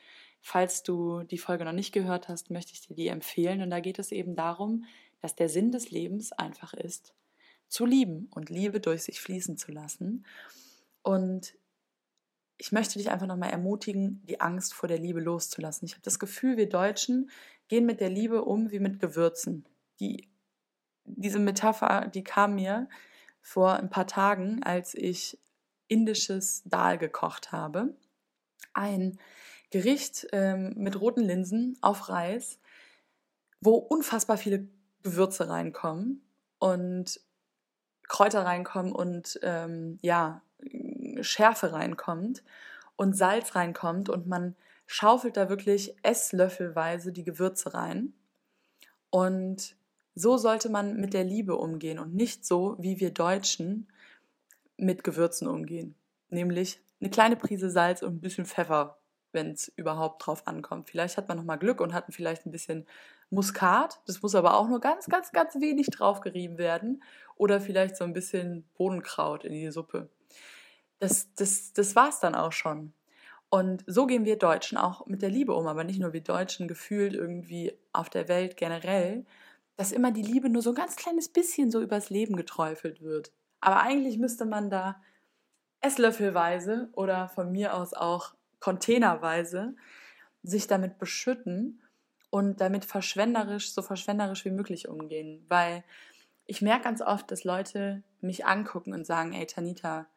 falls 0.45 0.83
du 0.83 1.23
die 1.23 1.39
Folge 1.39 1.65
noch 1.65 1.71
nicht 1.71 1.91
gehört 1.91 2.29
hast, 2.29 2.51
möchte 2.51 2.71
ich 2.71 2.81
dir 2.81 2.93
die 2.93 3.07
empfehlen. 3.07 3.63
Und 3.63 3.71
da 3.71 3.79
geht 3.79 3.97
es 3.97 4.11
eben 4.11 4.35
darum, 4.35 4.85
dass 5.19 5.35
der 5.35 5.49
Sinn 5.49 5.71
des 5.71 5.89
Lebens 5.89 6.31
einfach 6.33 6.75
ist, 6.75 7.15
zu 7.67 7.83
lieben 7.83 8.29
und 8.29 8.51
Liebe 8.51 8.79
durch 8.79 9.01
sich 9.01 9.19
fließen 9.19 9.57
zu 9.57 9.71
lassen. 9.71 10.23
Und 11.01 11.55
ich 12.57 12.71
möchte 12.71 12.99
dich 12.99 13.09
einfach 13.09 13.25
nochmal 13.25 13.49
ermutigen, 13.49 14.21
die 14.27 14.39
Angst 14.39 14.75
vor 14.75 14.87
der 14.87 14.99
Liebe 14.99 15.19
loszulassen. 15.19 15.87
Ich 15.87 15.93
habe 15.93 16.03
das 16.03 16.19
Gefühl, 16.19 16.57
wir 16.57 16.69
Deutschen 16.69 17.31
gehen 17.67 17.87
mit 17.87 17.99
der 17.99 18.11
Liebe 18.11 18.45
um 18.45 18.69
wie 18.69 18.79
mit 18.79 18.99
Gewürzen. 18.99 19.65
Die, 19.99 20.29
diese 21.05 21.39
Metapher, 21.39 22.07
die 22.13 22.23
kam 22.23 22.53
mir 22.53 22.87
vor 23.41 23.77
ein 23.77 23.89
paar 23.89 24.05
Tagen, 24.05 24.61
als 24.61 24.93
ich 24.93 25.39
indisches 25.87 26.61
Dal 26.65 26.99
gekocht 26.99 27.51
habe. 27.51 27.97
Ein 28.75 29.17
Gericht 29.71 30.27
ähm, 30.31 30.73
mit 30.75 30.99
roten 30.99 31.23
Linsen 31.23 31.77
auf 31.81 32.09
Reis, 32.09 32.59
wo 33.61 33.75
unfassbar 33.75 34.37
viele 34.37 34.67
Gewürze 35.03 35.49
reinkommen 35.49 36.21
und 36.59 37.19
Kräuter 38.07 38.45
reinkommen 38.45 38.91
und 38.91 39.39
ähm, 39.41 39.97
ja, 40.01 40.41
Schärfe 41.21 41.73
reinkommt 41.73 42.43
und 42.95 43.15
Salz 43.15 43.55
reinkommt 43.55 44.09
und 44.09 44.27
man 44.27 44.55
schaufelt 44.87 45.37
da 45.37 45.49
wirklich 45.49 45.95
esslöffelweise 46.03 47.11
die 47.11 47.23
Gewürze 47.23 47.73
rein. 47.73 48.13
Und 49.09 49.75
so 50.13 50.37
sollte 50.37 50.69
man 50.69 50.97
mit 50.97 51.13
der 51.13 51.23
Liebe 51.23 51.55
umgehen 51.55 51.99
und 51.99 52.13
nicht 52.15 52.45
so, 52.45 52.75
wie 52.79 52.99
wir 52.99 53.11
Deutschen 53.11 53.87
mit 54.77 55.03
Gewürzen 55.03 55.47
umgehen. 55.47 55.95
Nämlich 56.29 56.79
eine 57.01 57.09
kleine 57.09 57.35
Prise 57.35 57.69
Salz 57.69 58.01
und 58.01 58.15
ein 58.15 58.21
bisschen 58.21 58.45
Pfeffer, 58.45 58.97
wenn 59.35 59.51
es 59.51 59.67
überhaupt 59.75 60.25
drauf 60.25 60.47
ankommt. 60.47 60.89
Vielleicht 60.89 61.17
hat 61.17 61.27
man 61.27 61.37
nochmal 61.37 61.59
Glück 61.59 61.79
und 61.81 61.93
hat 61.93 62.05
vielleicht 62.09 62.47
ein 62.47 62.51
bisschen 62.51 62.87
Muskat. 63.29 64.01
Das 64.07 64.23
muss 64.23 64.33
aber 64.33 64.57
auch 64.57 64.67
nur 64.67 64.79
ganz, 64.79 65.05
ganz, 65.05 65.31
ganz 65.31 65.53
wenig 65.59 65.87
draufgerieben 65.87 66.57
werden. 66.57 67.03
Oder 67.35 67.61
vielleicht 67.61 67.97
so 67.97 68.03
ein 68.03 68.13
bisschen 68.13 68.67
Bohnenkraut 68.75 69.43
in 69.43 69.53
die 69.53 69.69
Suppe 69.69 70.09
das, 70.99 71.33
das, 71.35 71.73
das 71.73 71.95
war 71.95 72.09
es 72.09 72.19
dann 72.19 72.35
auch 72.35 72.51
schon. 72.51 72.93
Und 73.49 73.83
so 73.87 74.05
gehen 74.05 74.25
wir 74.25 74.37
Deutschen 74.37 74.77
auch 74.77 75.05
mit 75.05 75.21
der 75.21 75.29
Liebe 75.29 75.53
um, 75.53 75.67
aber 75.67 75.83
nicht 75.83 75.99
nur 75.99 76.13
wir 76.13 76.21
Deutschen 76.21 76.67
gefühlt 76.67 77.13
irgendwie 77.13 77.73
auf 77.93 78.09
der 78.09 78.27
Welt 78.27 78.57
generell, 78.57 79.25
dass 79.77 79.91
immer 79.91 80.11
die 80.11 80.23
Liebe 80.23 80.49
nur 80.49 80.61
so 80.61 80.71
ein 80.71 80.75
ganz 80.75 80.95
kleines 80.95 81.29
bisschen 81.29 81.71
so 81.71 81.81
übers 81.81 82.09
Leben 82.09 82.35
geträufelt 82.35 83.01
wird. 83.01 83.31
Aber 83.61 83.81
eigentlich 83.81 84.17
müsste 84.17 84.45
man 84.45 84.69
da 84.69 85.01
esslöffelweise 85.81 86.89
oder 86.93 87.29
von 87.29 87.51
mir 87.51 87.75
aus 87.75 87.93
auch 87.93 88.33
containerweise 88.65 89.75
sich 90.41 90.65
damit 90.65 90.97
beschütten 90.97 91.83
und 92.31 92.61
damit 92.61 92.83
verschwenderisch, 92.83 93.71
so 93.71 93.83
verschwenderisch 93.83 94.43
wie 94.43 94.49
möglich 94.49 94.87
umgehen. 94.87 95.45
Weil 95.49 95.83
ich 96.47 96.63
merke 96.63 96.85
ganz 96.85 97.01
oft, 97.01 97.29
dass 97.29 97.43
Leute 97.43 98.01
mich 98.21 98.47
angucken 98.47 98.91
und 98.95 99.05
sagen, 99.05 99.33
ey 99.33 99.45
Tanita, 99.45 100.07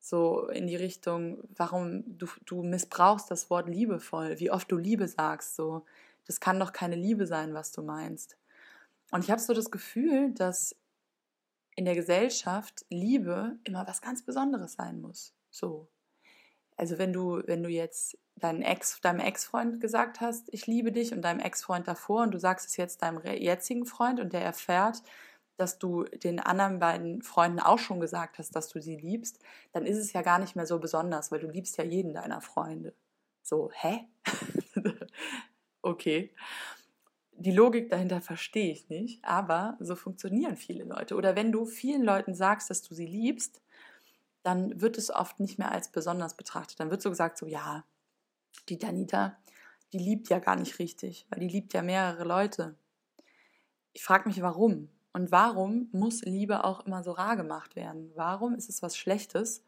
so 0.00 0.48
in 0.48 0.66
die 0.66 0.74
Richtung, 0.74 1.44
warum 1.56 2.18
du, 2.18 2.26
du 2.44 2.64
missbrauchst 2.64 3.30
das 3.30 3.50
Wort 3.50 3.68
liebevoll, 3.68 4.40
wie 4.40 4.50
oft 4.50 4.72
du 4.72 4.76
Liebe 4.78 5.06
sagst, 5.06 5.54
so, 5.54 5.84
das 6.26 6.40
kann 6.40 6.58
doch 6.58 6.72
keine 6.72 6.96
Liebe 6.96 7.28
sein, 7.28 7.54
was 7.54 7.70
du 7.70 7.82
meinst. 7.82 8.36
Und 9.12 9.22
ich 9.22 9.30
habe 9.30 9.40
so 9.40 9.54
das 9.54 9.70
Gefühl, 9.70 10.32
dass 10.34 10.74
in 11.76 11.84
der 11.84 11.94
Gesellschaft 11.94 12.84
Liebe 12.88 13.60
immer 13.62 13.86
was 13.86 14.02
ganz 14.02 14.24
Besonderes 14.24 14.72
sein 14.72 15.00
muss. 15.00 15.32
So. 15.50 15.86
Also 16.82 16.98
wenn 16.98 17.12
du, 17.12 17.40
wenn 17.46 17.62
du 17.62 17.68
jetzt 17.68 18.18
deinen 18.34 18.60
Ex, 18.60 19.00
deinem 19.00 19.20
Ex-Freund 19.20 19.80
gesagt 19.80 20.20
hast, 20.20 20.52
ich 20.52 20.66
liebe 20.66 20.90
dich 20.90 21.12
und 21.12 21.22
deinem 21.22 21.38
Ex-Freund 21.38 21.86
davor 21.86 22.24
und 22.24 22.34
du 22.34 22.40
sagst 22.40 22.66
es 22.66 22.76
jetzt 22.76 23.02
deinem 23.02 23.24
jetzigen 23.24 23.86
Freund 23.86 24.18
und 24.18 24.32
der 24.32 24.42
erfährt, 24.42 25.00
dass 25.56 25.78
du 25.78 26.02
den 26.02 26.40
anderen 26.40 26.80
beiden 26.80 27.22
Freunden 27.22 27.60
auch 27.60 27.78
schon 27.78 28.00
gesagt 28.00 28.38
hast, 28.38 28.56
dass 28.56 28.68
du 28.68 28.80
sie 28.80 28.96
liebst, 28.96 29.38
dann 29.70 29.86
ist 29.86 29.96
es 29.96 30.12
ja 30.12 30.22
gar 30.22 30.40
nicht 30.40 30.56
mehr 30.56 30.66
so 30.66 30.80
besonders, 30.80 31.30
weil 31.30 31.38
du 31.38 31.46
liebst 31.46 31.76
ja 31.78 31.84
jeden 31.84 32.14
deiner 32.14 32.40
Freunde. 32.40 32.96
So, 33.42 33.70
hä? 33.72 34.08
okay. 35.82 36.34
Die 37.30 37.52
Logik 37.52 37.90
dahinter 37.90 38.20
verstehe 38.20 38.72
ich 38.72 38.88
nicht, 38.88 39.24
aber 39.24 39.76
so 39.78 39.94
funktionieren 39.94 40.56
viele 40.56 40.82
Leute. 40.82 41.14
Oder 41.14 41.36
wenn 41.36 41.52
du 41.52 41.64
vielen 41.64 42.02
Leuten 42.02 42.34
sagst, 42.34 42.70
dass 42.70 42.82
du 42.82 42.92
sie 42.92 43.06
liebst, 43.06 43.62
dann 44.42 44.80
wird 44.80 44.98
es 44.98 45.10
oft 45.10 45.40
nicht 45.40 45.58
mehr 45.58 45.72
als 45.72 45.90
besonders 45.90 46.36
betrachtet. 46.36 46.80
Dann 46.80 46.90
wird 46.90 47.02
so 47.02 47.10
gesagt, 47.10 47.38
so 47.38 47.46
ja, 47.46 47.84
die 48.68 48.78
Danita, 48.78 49.38
die 49.92 49.98
liebt 49.98 50.28
ja 50.28 50.38
gar 50.38 50.56
nicht 50.56 50.78
richtig, 50.78 51.26
weil 51.30 51.40
die 51.40 51.48
liebt 51.48 51.72
ja 51.72 51.82
mehrere 51.82 52.24
Leute. 52.24 52.76
Ich 53.92 54.02
frage 54.02 54.28
mich, 54.28 54.40
warum. 54.42 54.88
Und 55.12 55.30
warum 55.30 55.88
muss 55.92 56.22
Liebe 56.22 56.64
auch 56.64 56.86
immer 56.86 57.02
so 57.04 57.12
rar 57.12 57.36
gemacht 57.36 57.76
werden? 57.76 58.10
Warum 58.14 58.54
ist 58.54 58.70
es 58.70 58.82
was 58.82 58.96
Schlechtes, 58.96 59.62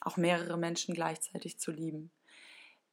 auch 0.00 0.16
mehrere 0.16 0.56
Menschen 0.56 0.94
gleichzeitig 0.94 1.58
zu 1.58 1.70
lieben? 1.70 2.10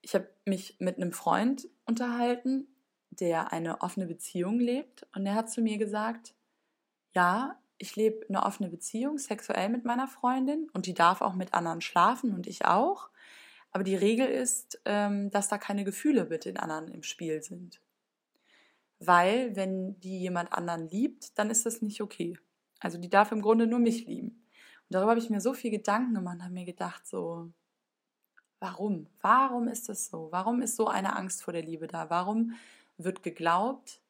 Ich 0.01 0.13
habe 0.13 0.29
mich 0.45 0.75
mit 0.79 0.97
einem 0.97 1.13
Freund 1.13 1.67
unterhalten, 1.85 2.67
der 3.09 3.53
eine 3.53 3.81
offene 3.81 4.05
Beziehung 4.05 4.59
lebt 4.59 5.07
und 5.15 5.23
der 5.25 5.35
hat 5.35 5.49
zu 5.49 5.61
mir 5.61 5.77
gesagt, 5.77 6.33
ja, 7.15 7.57
ich 7.77 7.95
lebe 7.95 8.25
eine 8.27 8.43
offene 8.43 8.69
Beziehung 8.69 9.17
sexuell 9.17 9.69
mit 9.69 9.85
meiner 9.85 10.07
Freundin 10.07 10.69
und 10.73 10.85
die 10.85 10.93
darf 10.93 11.21
auch 11.21 11.33
mit 11.33 11.53
anderen 11.53 11.81
schlafen 11.81 12.33
und 12.33 12.47
ich 12.47 12.65
auch. 12.65 13.09
Aber 13.71 13.83
die 13.83 13.95
Regel 13.95 14.27
ist, 14.27 14.81
ähm, 14.85 15.29
dass 15.29 15.49
da 15.49 15.57
keine 15.57 15.83
Gefühle 15.83 16.25
mit 16.25 16.45
den 16.45 16.57
anderen 16.57 16.87
im 16.87 17.03
Spiel 17.03 17.41
sind 17.41 17.79
weil 18.99 19.55
wenn 19.55 19.99
die 19.99 20.19
jemand 20.19 20.53
anderen 20.53 20.87
liebt, 20.87 21.37
dann 21.37 21.49
ist 21.49 21.65
das 21.65 21.81
nicht 21.81 22.01
okay. 22.01 22.37
Also 22.79 22.97
die 22.97 23.09
darf 23.09 23.31
im 23.31 23.41
Grunde 23.41 23.67
nur 23.67 23.79
mich 23.79 24.05
lieben. 24.05 24.29
Und 24.29 24.93
darüber 24.93 25.11
habe 25.11 25.19
ich 25.19 25.29
mir 25.29 25.41
so 25.41 25.53
viel 25.53 25.71
Gedanken 25.71 26.15
gemacht, 26.15 26.41
habe 26.41 26.53
mir 26.53 26.65
gedacht, 26.65 27.05
so, 27.05 27.51
warum? 28.59 29.07
Warum 29.21 29.67
ist 29.67 29.89
das 29.89 30.07
so? 30.07 30.29
Warum 30.31 30.61
ist 30.61 30.75
so 30.75 30.87
eine 30.87 31.15
Angst 31.15 31.43
vor 31.43 31.53
der 31.53 31.63
Liebe 31.63 31.87
da? 31.87 32.09
Warum 32.09 32.53
wird 32.97 33.23
geglaubt, 33.23 34.01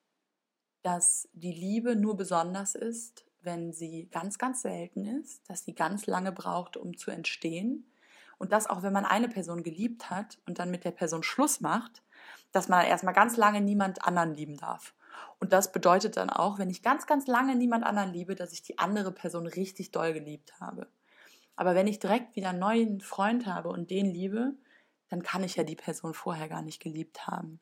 dass 0.84 1.28
die 1.34 1.52
Liebe 1.52 1.96
nur 1.96 2.16
besonders 2.16 2.76
ist, 2.76 3.26
wenn 3.48 3.74
sie 3.74 4.08
ganz, 4.12 4.38
ganz 4.38 4.62
selten 4.62 5.06
ist, 5.06 5.50
dass 5.50 5.66
sie 5.66 5.74
ganz 5.74 6.06
lange 6.06 6.32
braucht, 6.32 6.78
um 6.78 6.96
zu 6.96 7.10
entstehen? 7.10 7.92
Und 8.38 8.52
dass 8.52 8.68
auch 8.68 8.84
wenn 8.84 8.94
man 8.94 9.06
eine 9.06 9.30
Person 9.30 9.64
geliebt 9.64 10.12
hat 10.12 10.38
und 10.46 10.60
dann 10.60 10.70
mit 10.70 10.84
der 10.84 10.92
Person 10.92 11.24
Schluss 11.24 11.60
macht, 11.60 12.04
dass 12.52 12.68
man 12.68 12.86
erstmal 12.86 13.16
ganz 13.16 13.36
lange 13.36 13.62
niemand 13.62 14.04
anderen 14.04 14.36
lieben 14.36 14.58
darf. 14.58 14.94
Und 15.40 15.54
das 15.54 15.72
bedeutet 15.72 16.18
dann 16.18 16.30
auch, 16.30 16.60
wenn 16.60 16.70
ich 16.70 16.84
ganz, 16.84 17.08
ganz 17.08 17.26
lange 17.26 17.56
niemand 17.56 17.84
anderen 17.84 18.14
liebe, 18.14 18.36
dass 18.36 18.54
ich 18.54 18.62
die 18.62 18.78
andere 18.78 19.12
Person 19.12 19.48
richtig 19.48 19.92
doll 19.92 20.14
geliebt 20.14 20.60
habe. 20.60 20.88
Aber 21.56 21.74
wenn 21.74 21.88
ich 21.88 21.98
direkt 21.98 22.36
wieder 22.36 22.50
einen 22.50 22.60
neuen 22.60 23.02
Freund 23.02 23.48
habe 23.48 23.70
und 23.70 23.90
den 23.90 24.06
liebe, 24.06 24.54
dann 25.10 25.24
kann 25.24 25.44
ich 25.44 25.56
ja 25.56 25.64
die 25.64 25.76
Person 25.76 26.14
vorher 26.14 26.50
gar 26.50 26.62
nicht 26.62 26.82
geliebt 26.82 27.26
haben. 27.26 27.60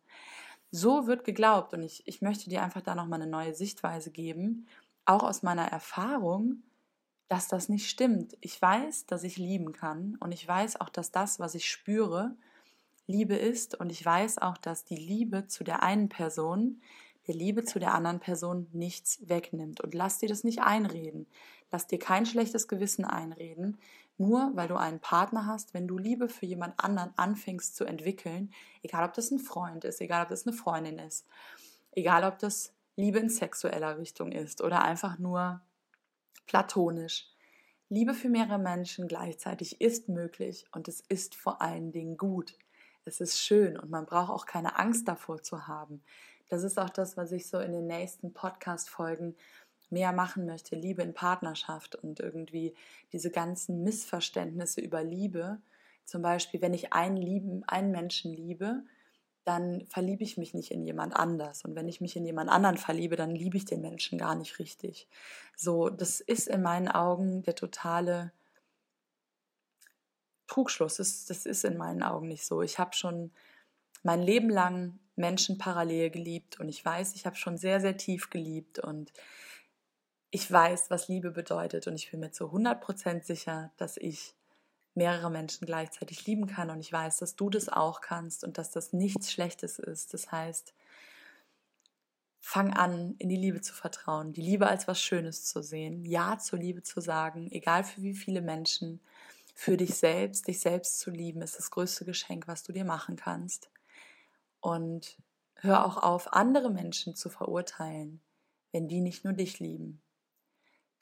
So 0.71 1.07
wird 1.07 1.23
geglaubt 1.23 1.73
und 1.73 1.83
ich, 1.83 2.05
ich 2.07 2.21
möchte 2.21 2.49
dir 2.49 2.61
einfach 2.61 2.81
da 2.81 2.95
nochmal 2.95 3.21
eine 3.21 3.31
neue 3.31 3.53
Sichtweise 3.53 4.11
geben, 4.11 4.67
auch 5.05 5.23
aus 5.23 5.43
meiner 5.43 5.65
Erfahrung, 5.65 6.63
dass 7.27 7.47
das 7.47 7.69
nicht 7.69 7.89
stimmt. 7.89 8.37
Ich 8.41 8.61
weiß, 8.61 9.05
dass 9.07 9.23
ich 9.23 9.37
lieben 9.37 9.71
kann 9.71 10.17
und 10.19 10.31
ich 10.31 10.47
weiß 10.47 10.79
auch, 10.79 10.89
dass 10.89 11.11
das, 11.11 11.39
was 11.39 11.55
ich 11.55 11.69
spüre, 11.69 12.35
Liebe 13.07 13.35
ist. 13.35 13.75
Und 13.75 13.91
ich 13.91 14.03
weiß 14.03 14.39
auch, 14.39 14.57
dass 14.57 14.83
die 14.83 14.95
Liebe 14.95 15.47
zu 15.47 15.63
der 15.63 15.83
einen 15.83 16.09
Person 16.09 16.81
der 17.27 17.35
Liebe 17.35 17.63
zu 17.63 17.79
der 17.79 17.93
anderen 17.93 18.19
Person 18.19 18.67
nichts 18.71 19.19
wegnimmt. 19.27 19.81
Und 19.81 19.93
lass 19.93 20.19
dir 20.19 20.29
das 20.29 20.43
nicht 20.43 20.61
einreden. 20.61 21.27
Lass 21.71 21.87
dir 21.87 21.99
kein 21.99 22.25
schlechtes 22.25 22.67
Gewissen 22.67 23.05
einreden, 23.05 23.77
nur 24.17 24.51
weil 24.53 24.67
du 24.67 24.75
einen 24.75 24.99
Partner 24.99 25.45
hast, 25.45 25.73
wenn 25.73 25.87
du 25.87 25.97
Liebe 25.97 26.29
für 26.29 26.45
jemand 26.45 26.79
anderen 26.79 27.11
anfängst 27.17 27.75
zu 27.75 27.83
entwickeln, 27.83 28.53
egal 28.83 29.05
ob 29.05 29.13
das 29.13 29.31
ein 29.31 29.39
Freund 29.39 29.83
ist, 29.83 29.99
egal 29.99 30.23
ob 30.23 30.29
das 30.29 30.45
eine 30.45 30.55
Freundin 30.55 30.99
ist, 30.99 31.25
egal 31.91 32.23
ob 32.23 32.37
das 32.39 32.71
Liebe 32.95 33.19
in 33.19 33.29
sexueller 33.29 33.97
Richtung 33.97 34.31
ist 34.31 34.61
oder 34.61 34.83
einfach 34.83 35.17
nur 35.19 35.61
platonisch. 36.47 37.27
Liebe 37.89 38.13
für 38.13 38.29
mehrere 38.29 38.57
Menschen 38.57 39.07
gleichzeitig 39.07 39.81
ist 39.81 40.09
möglich 40.09 40.65
und 40.71 40.87
es 40.87 41.01
ist 41.01 41.35
vor 41.35 41.61
allen 41.61 41.91
Dingen 41.91 42.17
gut 42.17 42.57
es 43.05 43.21
ist 43.21 43.39
schön 43.39 43.77
und 43.77 43.89
man 43.89 44.05
braucht 44.05 44.31
auch 44.31 44.45
keine 44.45 44.77
Angst 44.77 45.07
davor 45.07 45.41
zu 45.41 45.67
haben. 45.67 46.03
das 46.49 46.63
ist 46.63 46.77
auch 46.77 46.89
das, 46.89 47.17
was 47.17 47.31
ich 47.31 47.47
so 47.47 47.59
in 47.59 47.71
den 47.71 47.87
nächsten 47.87 48.33
Podcast-Folgen 48.33 49.35
mehr 49.89 50.11
machen 50.11 50.45
möchte. 50.45 50.75
Liebe 50.75 51.01
in 51.01 51.13
Partnerschaft 51.13 51.95
und 51.95 52.19
irgendwie 52.19 52.75
diese 53.13 53.31
ganzen 53.31 53.83
Missverständnisse 53.83 54.81
über 54.81 55.03
Liebe. 55.03 55.59
Zum 56.03 56.21
Beispiel, 56.21 56.61
wenn 56.61 56.73
ich 56.73 56.93
einen, 56.93 57.17
lieben, 57.17 57.63
einen 57.65 57.91
Menschen 57.91 58.31
liebe, 58.33 58.83
dann 59.45 59.85
verliebe 59.87 60.23
ich 60.23 60.37
mich 60.37 60.53
nicht 60.53 60.71
in 60.71 60.83
jemand 60.83 61.15
anders. 61.15 61.63
Und 61.63 61.75
wenn 61.75 61.87
ich 61.87 62.01
mich 62.01 62.15
in 62.15 62.25
jemand 62.25 62.49
anderen 62.49 62.77
verliebe, 62.77 63.15
dann 63.15 63.35
liebe 63.35 63.57
ich 63.57 63.65
den 63.65 63.79
Menschen 63.79 64.17
gar 64.17 64.35
nicht 64.35 64.57
richtig. 64.57 65.07
So, 65.55 65.89
das 65.89 66.19
ist 66.19 66.47
in 66.47 66.63
meinen 66.63 66.87
Augen 66.87 67.43
der 67.43 67.53
totale 67.53 68.33
Trugschluss. 70.47 70.97
Das, 70.97 71.25
das 71.25 71.45
ist 71.45 71.63
in 71.63 71.77
meinen 71.77 72.01
Augen 72.01 72.27
nicht 72.27 72.43
so. 72.43 72.63
Ich 72.63 72.79
habe 72.79 72.93
schon 72.93 73.31
mein 74.01 74.21
Leben 74.21 74.49
lang 74.49 74.99
Menschen 75.15 75.59
parallel 75.59 76.09
geliebt 76.09 76.59
und 76.59 76.67
ich 76.67 76.83
weiß, 76.83 77.15
ich 77.15 77.25
habe 77.25 77.35
schon 77.35 77.57
sehr, 77.57 77.79
sehr 77.79 77.97
tief 77.97 78.31
geliebt 78.31 78.79
und 78.79 79.13
ich 80.31 80.51
weiß, 80.51 80.89
was 80.89 81.07
Liebe 81.07 81.31
bedeutet 81.31 81.87
und 81.87 81.95
ich 81.95 82.11
bin 82.11 82.19
mir 82.19 82.31
zu 82.31 82.45
100% 82.45 83.23
sicher, 83.23 83.71
dass 83.77 83.95
ich 83.95 84.35
mehrere 84.95 85.29
Menschen 85.29 85.65
gleichzeitig 85.65 86.25
lieben 86.25 86.47
kann 86.47 86.69
und 86.69 86.79
ich 86.79 86.91
weiß, 86.91 87.17
dass 87.17 87.35
du 87.35 87.49
das 87.49 87.69
auch 87.69 88.01
kannst 88.01 88.43
und 88.43 88.57
dass 88.57 88.71
das 88.71 88.93
nichts 88.93 89.31
Schlechtes 89.31 89.79
ist. 89.79 90.13
Das 90.13 90.31
heißt, 90.31 90.73
fang 92.39 92.73
an, 92.73 93.15
in 93.17 93.29
die 93.29 93.35
Liebe 93.35 93.61
zu 93.61 93.73
vertrauen, 93.73 94.31
die 94.31 94.41
Liebe 94.41 94.67
als 94.67 94.87
was 94.87 95.01
Schönes 95.01 95.45
zu 95.45 95.61
sehen, 95.61 96.05
Ja 96.05 96.37
zur 96.37 96.59
Liebe 96.59 96.83
zu 96.83 97.01
sagen, 97.01 97.51
egal 97.51 97.83
für 97.83 98.01
wie 98.01 98.13
viele 98.13 98.41
Menschen, 98.41 99.01
für 99.53 99.77
dich 99.77 99.95
selbst, 99.95 100.47
dich 100.47 100.59
selbst 100.59 100.99
zu 100.99 101.11
lieben, 101.11 101.41
ist 101.41 101.57
das 101.57 101.71
größte 101.71 102.05
Geschenk, 102.05 102.47
was 102.47 102.63
du 102.63 102.71
dir 102.71 102.85
machen 102.85 103.15
kannst. 103.15 103.69
Und 104.59 105.17
hör 105.55 105.85
auch 105.85 105.97
auf, 105.97 106.33
andere 106.33 106.69
Menschen 106.69 107.15
zu 107.15 107.29
verurteilen, 107.29 108.21
wenn 108.71 108.87
die 108.87 109.01
nicht 109.01 109.23
nur 109.23 109.33
dich 109.33 109.59
lieben 109.59 110.01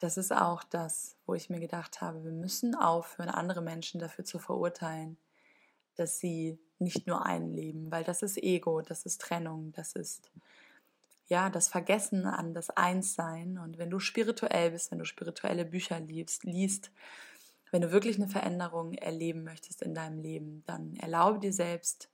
das 0.04 0.18
ist 0.18 0.32
auch 0.32 0.62
das, 0.64 1.16
wo 1.24 1.32
ich 1.32 1.48
mir 1.48 1.60
gedacht 1.60 2.02
habe, 2.02 2.24
wir 2.24 2.32
müssen 2.32 2.74
aufhören, 2.74 3.30
andere 3.30 3.62
Menschen 3.62 3.98
dafür 3.98 4.26
zu 4.26 4.38
verurteilen, 4.38 5.16
dass 5.94 6.18
sie 6.18 6.58
nicht 6.78 7.06
nur 7.06 7.24
einen 7.24 7.54
leben, 7.54 7.90
weil 7.90 8.04
das 8.04 8.22
ist 8.22 8.36
Ego, 8.36 8.82
das 8.82 9.06
ist 9.06 9.22
Trennung, 9.22 9.72
das 9.72 9.94
ist 9.94 10.30
ja 11.26 11.48
das 11.48 11.68
Vergessen 11.68 12.26
an 12.26 12.52
das 12.52 12.68
Einssein. 12.68 13.56
Und 13.56 13.78
wenn 13.78 13.88
du 13.88 13.98
spirituell 13.98 14.72
bist, 14.72 14.90
wenn 14.90 14.98
du 14.98 15.06
spirituelle 15.06 15.64
Bücher 15.64 15.98
liest, 16.00 16.44
liest, 16.44 16.90
wenn 17.70 17.80
du 17.80 17.90
wirklich 17.90 18.16
eine 18.16 18.28
Veränderung 18.28 18.92
erleben 18.92 19.42
möchtest 19.42 19.80
in 19.80 19.94
deinem 19.94 20.18
Leben, 20.18 20.64
dann 20.66 20.96
erlaube 20.96 21.38
dir 21.38 21.52
selbst 21.54 22.10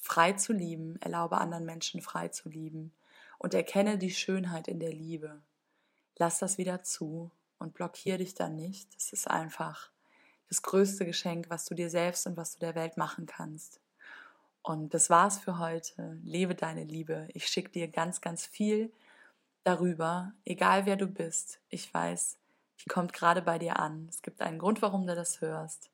frei 0.00 0.32
zu 0.32 0.52
lieben, 0.52 1.00
erlaube 1.00 1.38
anderen 1.38 1.64
Menschen 1.64 2.02
frei 2.02 2.26
zu 2.26 2.48
lieben 2.48 2.92
und 3.38 3.54
erkenne 3.54 3.98
die 3.98 4.10
Schönheit 4.10 4.66
in 4.66 4.80
der 4.80 4.92
Liebe 4.92 5.40
lass 6.20 6.38
das 6.38 6.58
wieder 6.58 6.84
zu 6.84 7.30
und 7.58 7.74
blockier 7.74 8.18
dich 8.18 8.34
dann 8.34 8.54
nicht. 8.54 8.94
Das 8.94 9.12
ist 9.12 9.28
einfach 9.28 9.90
das 10.48 10.62
größte 10.62 11.06
Geschenk, 11.06 11.48
was 11.48 11.64
du 11.64 11.74
dir 11.74 11.88
selbst 11.88 12.26
und 12.26 12.36
was 12.36 12.52
du 12.52 12.60
der 12.60 12.74
Welt 12.74 12.96
machen 12.98 13.26
kannst. 13.26 13.80
Und 14.62 14.92
das 14.92 15.08
war's 15.08 15.38
für 15.38 15.58
heute. 15.58 16.18
Lebe 16.22 16.54
deine 16.54 16.84
Liebe. 16.84 17.26
Ich 17.32 17.46
schicke 17.46 17.70
dir 17.70 17.88
ganz, 17.88 18.20
ganz 18.20 18.44
viel 18.44 18.92
darüber, 19.64 20.32
egal 20.44 20.84
wer 20.84 20.96
du 20.96 21.06
bist. 21.06 21.58
Ich 21.70 21.92
weiß, 21.92 22.36
die 22.84 22.88
kommt 22.90 23.14
gerade 23.14 23.40
bei 23.40 23.58
dir 23.58 23.78
an. 23.78 24.06
Es 24.10 24.20
gibt 24.20 24.42
einen 24.42 24.58
Grund, 24.58 24.82
warum 24.82 25.06
du 25.06 25.14
das 25.14 25.40
hörst. 25.40 25.90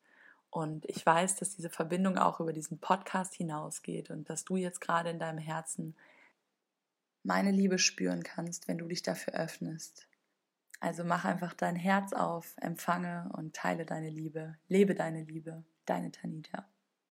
Und 0.51 0.87
ich 0.87 1.07
weiß, 1.07 1.37
dass 1.37 1.55
diese 1.55 1.71
Verbindung 1.71 2.19
auch 2.19 2.41
über 2.41 2.53
diesen 2.53 2.79
Podcast 2.79 3.35
hinausgeht 3.35 4.11
und 4.11 4.29
dass 4.29 4.45
du 4.45 4.57
jetzt 4.57 4.81
gerade 4.81 5.11
in 5.11 5.21
deinem 5.21 5.39
Herzen 5.39 5.95
meine 7.23 7.53
Liebe 7.53 7.79
spüren 7.79 8.25
kannst, 8.25 8.67
wenn 8.67 8.79
du 8.79 8.89
dich 8.89 9.03
dafür 9.03 9.35
öffnest. 9.35 10.09
Also 10.81 11.05
mach 11.05 11.25
einfach 11.25 11.55
dein 11.55 11.77
Herz 11.77 12.13
auf, 12.13 12.55
empfange 12.61 13.31
und 13.33 13.55
teile 13.55 13.87
deine 13.87 14.11
Liebe, 14.11 14.57
lebe 14.69 14.95
deine 14.95 15.23
Liebe, 15.23 15.65
deine 15.85 16.11
Tanita. 16.11 16.69